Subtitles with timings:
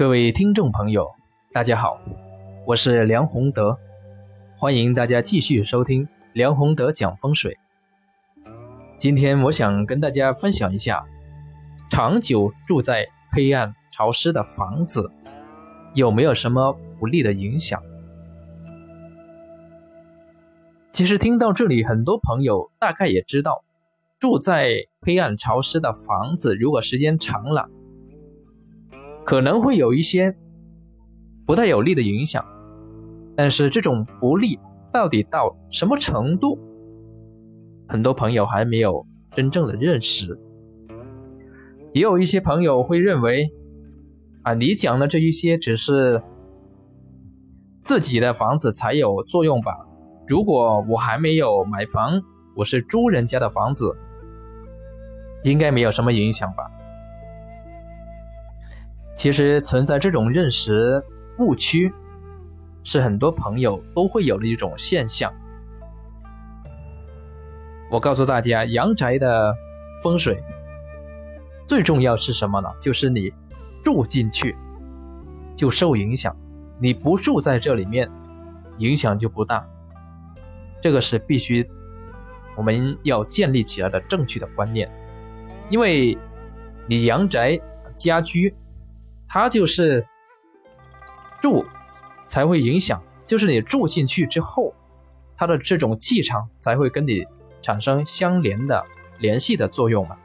[0.00, 1.14] 各位听众朋友，
[1.52, 2.00] 大家好，
[2.66, 3.76] 我是梁宏德，
[4.56, 7.58] 欢迎大家继续收听梁宏德讲风水。
[8.96, 11.04] 今天我想跟大家分享一下，
[11.90, 15.12] 长久住在黑暗潮湿的房子
[15.92, 17.82] 有没有什么不利的影响？
[20.92, 23.64] 其实听到这里，很多朋友大概也知道，
[24.18, 27.68] 住在黑暗潮湿的房子，如果时间长了，
[29.24, 30.36] 可能会有一些
[31.46, 32.44] 不太有利的影响，
[33.36, 34.58] 但是这种不利
[34.92, 36.58] 到底到什么程度，
[37.88, 40.38] 很多朋友还没有真正的认识。
[41.92, 43.52] 也有一些朋友会认为，
[44.42, 46.22] 啊，你讲的这一些只是
[47.82, 49.86] 自己的房子才有作用吧？
[50.28, 52.22] 如果我还没有买房，
[52.54, 53.96] 我是租人家的房子，
[55.42, 56.70] 应该没有什么影响吧？
[59.20, 61.04] 其实存在这种认识
[61.40, 61.92] 误区，
[62.82, 65.30] 是很多朋友都会有的一种现象。
[67.90, 69.54] 我告诉大家，阳宅的
[70.02, 70.42] 风水
[71.66, 72.70] 最重要是什么呢？
[72.80, 73.30] 就是你
[73.84, 74.56] 住进去
[75.54, 76.34] 就受影响，
[76.78, 78.10] 你不住在这里面，
[78.78, 79.68] 影响就不大。
[80.80, 81.68] 这个是必须
[82.56, 84.90] 我们要建立起来的正确的观念，
[85.68, 86.16] 因为
[86.86, 87.60] 你阳宅
[87.98, 88.56] 家居。
[89.32, 90.04] 它就是
[91.40, 91.64] 住
[92.26, 94.74] 才会影响，就是你住进去之后，
[95.36, 97.24] 它的这种气场才会跟你
[97.62, 98.84] 产生相连的
[99.20, 100.16] 联系的作用嘛。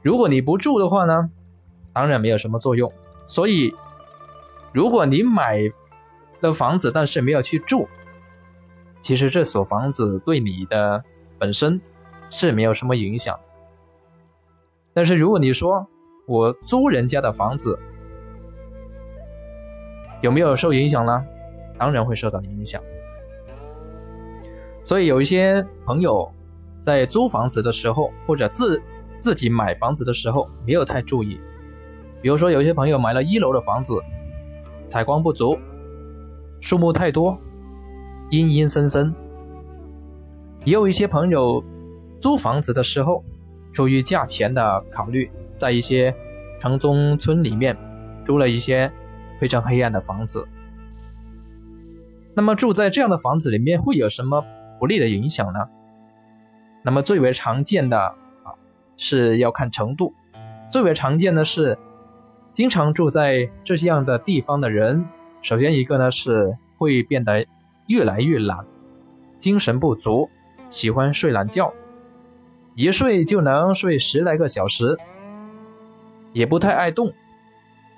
[0.00, 1.30] 如果你不住的话呢，
[1.92, 2.90] 当然没有什么作用。
[3.26, 3.74] 所以，
[4.72, 5.60] 如果你买
[6.40, 7.86] 了房子，但是没有去住，
[9.02, 11.04] 其实这所房子对你的
[11.38, 11.78] 本身
[12.30, 13.38] 是没有什么影响。
[14.94, 15.86] 但是如果你说，
[16.26, 17.78] 我租人家的房子
[20.22, 21.24] 有没有受影响呢？
[21.76, 22.80] 当然会受到影响。
[24.84, 26.30] 所以有一些朋友
[26.80, 28.80] 在租房子的时候，或者自
[29.18, 31.40] 自己买房子的时候，没有太注意。
[32.22, 33.94] 比如说，有些朋友买了一楼的房子，
[34.86, 35.58] 采光不足，
[36.60, 37.38] 树木太多，
[38.30, 39.14] 阴阴森森。
[40.64, 41.62] 也有一些朋友
[42.18, 43.22] 租房子的时候，
[43.72, 45.30] 出于价钱的考虑。
[45.56, 46.14] 在一些
[46.60, 47.76] 城中村里面
[48.24, 48.90] 租了一些
[49.38, 50.46] 非常黑暗的房子，
[52.34, 54.44] 那么住在这样的房子里面会有什么
[54.78, 55.60] 不利的影响呢？
[56.82, 58.54] 那么最为常见的啊
[58.96, 60.12] 是要看程度，
[60.70, 61.78] 最为常见的是
[62.52, 65.04] 经常住在这样的地方的人，
[65.42, 67.46] 首先一个呢是会变得
[67.86, 68.64] 越来越懒，
[69.38, 70.28] 精神不足，
[70.70, 71.72] 喜欢睡懒觉，
[72.74, 74.96] 一睡就能睡十来个小时。
[76.34, 77.10] 也不太爱动。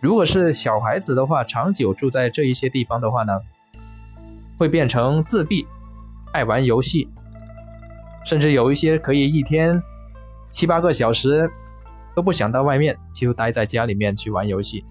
[0.00, 3.40] 如果是小孩子的话，长久住在这一些地方的话呢，
[4.58, 5.64] 会变成自闭，
[6.32, 7.08] 爱玩游戏，
[8.24, 9.80] 甚至有一些可以一天
[10.50, 11.48] 七八个小时
[12.16, 14.84] 都不想到外面，就待在家里面去玩游戏。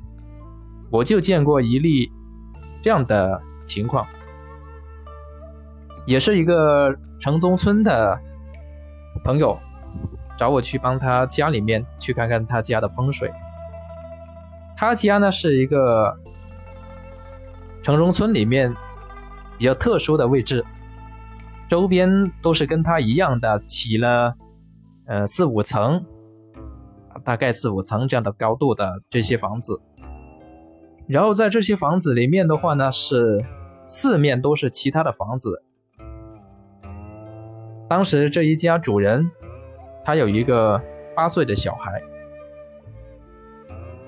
[0.89, 2.09] 我就见过一例
[2.81, 4.07] 这样的情况，
[6.05, 8.17] 也是一个城中村的
[9.25, 9.59] 朋友。
[10.41, 13.31] 找我去帮他家里面去看看他家的风水。
[14.75, 16.17] 他家呢是一个
[17.83, 18.73] 城中村里面
[19.59, 20.65] 比较特殊的位置，
[21.67, 22.09] 周边
[22.41, 24.33] 都是跟他一样的起了
[25.05, 26.03] 呃四五层，
[27.23, 29.79] 大概四五层这样的高度的这些房子。
[31.07, 33.45] 然后在这些房子里面的话呢，是
[33.85, 35.61] 四面都是其他的房子。
[37.87, 39.29] 当时这一家主人。
[40.03, 40.81] 他有一个
[41.15, 42.01] 八岁的小孩，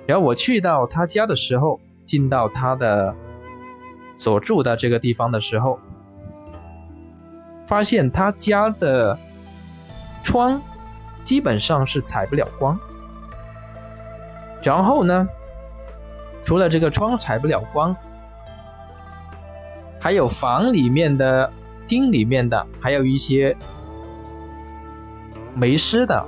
[0.08, 3.16] 然后我去到他家的时候，进到他的
[4.16, 5.80] 所住的这个地方的时候，
[7.66, 9.18] 发现他家的
[10.24, 10.62] 窗
[11.24, 12.78] 基本上是采不了光。
[14.64, 15.28] 然后呢，
[16.44, 17.96] 除了这个窗采不了光，
[20.00, 21.52] 还有房里面的、
[21.86, 23.56] 厅里面的，还有一些。
[25.56, 26.26] 霉湿的、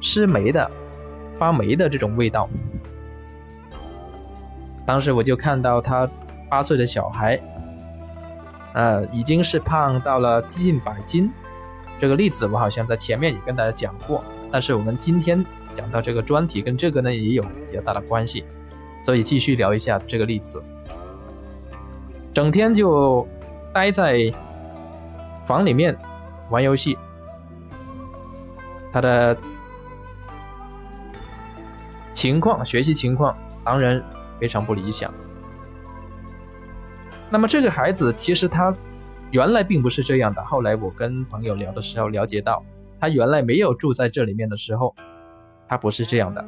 [0.00, 0.70] 湿霉的、
[1.34, 2.48] 发霉的这种味道。
[4.86, 6.08] 当时我就看到他
[6.48, 7.38] 八岁的小孩，
[8.72, 11.30] 呃，已经是胖到了近百斤。
[11.98, 15.44] 这个例子我好像在前面也跟大家讲过，但是我们今天
[15.74, 18.44] 讲到这个专题跟这个呢也有比较大的关系，
[19.02, 20.62] 所以继续聊一下这个例子。
[22.32, 23.26] 整天就
[23.74, 24.32] 待在
[25.44, 25.96] 房里面
[26.50, 26.96] 玩游戏。
[28.92, 29.36] 他的
[32.12, 34.02] 情况，学习情况当然
[34.40, 35.12] 非常不理想。
[37.30, 38.74] 那么这个孩子其实他
[39.30, 42.64] 原来并不是这样的，后来我跟朋友聊的时候了解到，
[42.98, 44.94] 他原来没有住在这里面的时候，
[45.68, 46.44] 他不是这样的，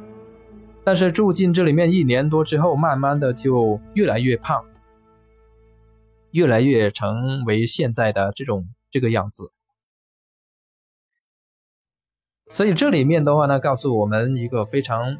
[0.83, 4.65] 但是住进这里面一年多之后，慢慢的就越来越胖，
[6.31, 9.51] 越来越成为现在的这种这个样子。
[12.51, 15.17] 所以这里面的话呢，告诉我们一个非常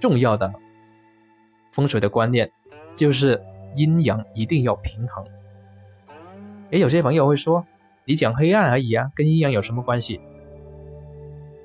[0.00, 0.54] 重要的
[1.70, 2.50] 风水的观念，
[2.94, 3.42] 就是
[3.76, 5.24] 阴阳一定要平衡。
[6.70, 7.66] 也有些朋友会说，
[8.06, 10.20] 你讲黑暗而已啊，跟阴阳有什么关系？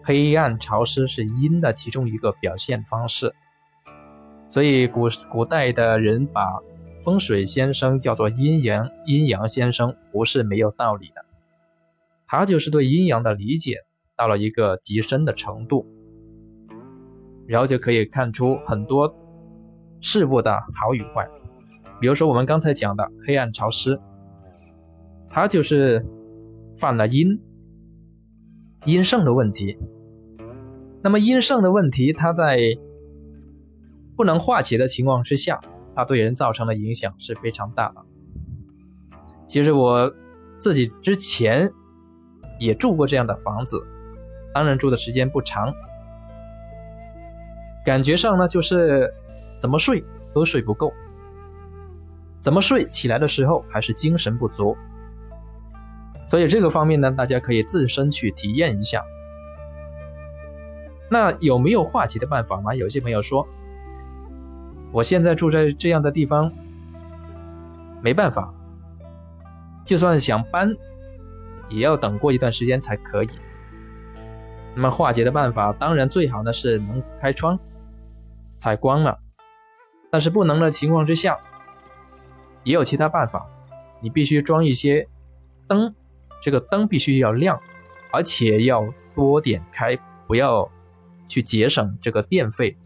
[0.03, 3.33] 黑暗潮湿是阴的其中一个表现方式，
[4.49, 6.59] 所以古古代的人把
[7.01, 11.23] 风水先生叫做阴阳阴阳先生，不是没有道理的，
[12.27, 13.77] 他就是对阴阳的理解。
[14.19, 15.87] 到了一个极深的程度，
[17.47, 19.15] 然后就可以看出很多
[20.01, 21.25] 事物的好与坏。
[22.01, 23.97] 比如说我们刚才讲的黑暗潮湿，
[25.29, 26.05] 它就是
[26.75, 27.39] 犯了阴
[28.83, 29.77] 阴盛的问题。
[31.01, 32.59] 那么阴盛的问题，它在
[34.17, 35.61] 不能化解的情况之下，
[35.95, 38.01] 它对人造成的影响是非常大的。
[39.47, 40.13] 其实我
[40.57, 41.71] 自己之前
[42.59, 43.81] 也住过这样的房子。
[44.53, 45.73] 当然住的时间不长，
[47.85, 49.13] 感觉上呢就是
[49.57, 50.03] 怎么睡
[50.33, 50.91] 都睡不够，
[52.41, 54.75] 怎么睡起来的时候还是精神不足，
[56.27, 59.03] 所以这个方面呢，大家可以自身去体验一下。
[61.11, 62.75] 那有没有化解的办法吗？
[62.75, 63.47] 有些朋友说，
[64.91, 66.51] 我现在住在这样的地方，
[68.01, 68.53] 没办法，
[69.83, 70.75] 就算想搬，
[71.67, 73.29] 也要等过一段时间才可以。
[74.75, 77.59] 那么化解的办法，当然最好呢是能开窗
[78.57, 79.19] 采光了，
[80.11, 81.37] 但是不能的情况之下，
[82.63, 83.45] 也有其他办法。
[84.01, 85.07] 你必须装一些
[85.67, 85.93] 灯，
[86.41, 87.59] 这个灯必须要亮，
[88.11, 90.71] 而且要多点开，不要
[91.27, 92.77] 去节省这个电费。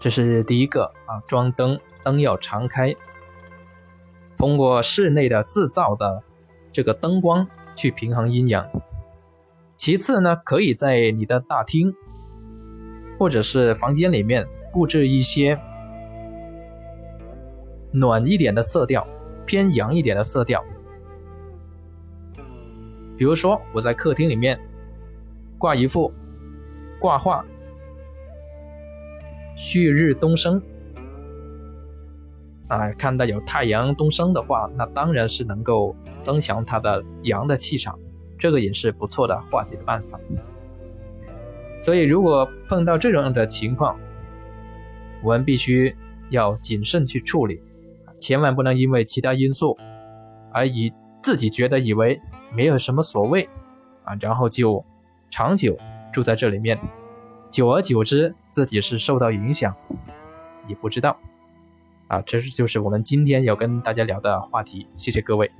[0.00, 2.94] 这是第一个啊，装灯，灯要常开，
[4.38, 6.22] 通过室内的自造的
[6.72, 8.66] 这个灯光去平衡阴阳。
[9.78, 11.94] 其次呢，可以在你的大厅
[13.16, 15.56] 或者是房间里面布置一些
[17.92, 19.06] 暖一点的色调，
[19.46, 20.64] 偏阳一点的色调。
[23.16, 24.58] 比如说，我在客厅里面
[25.58, 26.12] 挂一幅
[26.98, 27.44] 挂画，
[29.56, 30.60] 旭日东升
[32.66, 37.96] 啊，看到有太阳东升的话，那当然是能够增强它的阳的气场。
[38.38, 40.18] 这个也是不错的化解的办法，
[41.82, 43.98] 所以如果碰到这种的情况，
[45.22, 45.94] 我们必须
[46.30, 47.60] 要谨慎去处理，
[48.18, 49.76] 千万不能因为其他因素
[50.52, 50.92] 而以
[51.22, 52.20] 自己觉得以为
[52.54, 53.48] 没有什么所谓
[54.04, 54.84] 啊，然后就
[55.30, 55.76] 长久
[56.12, 56.78] 住在这里面，
[57.50, 59.74] 久而久之自己是受到影响，
[60.66, 61.18] 也不知道
[62.06, 65.50] 啊，这是就是我们今天要跟大家聊的话题，谢谢各位。